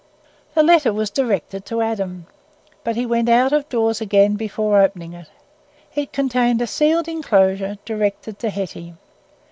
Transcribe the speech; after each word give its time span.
The 0.55 0.63
letter 0.63 0.91
was 0.91 1.11
directed 1.11 1.63
to 1.67 1.81
Adam, 1.83 2.25
but 2.83 2.95
he 2.95 3.05
went 3.05 3.29
out 3.29 3.53
of 3.53 3.69
doors 3.69 4.01
again 4.01 4.33
before 4.35 4.81
opening 4.81 5.13
it. 5.13 5.27
It 5.93 6.11
contained 6.11 6.59
a 6.59 6.65
sealed 6.65 7.07
enclosure 7.07 7.77
directed 7.85 8.39
to 8.39 8.49
Hetty. 8.49 8.95